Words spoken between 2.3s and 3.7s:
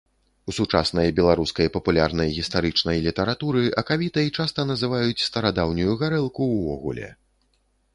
гістарычнай літаратуры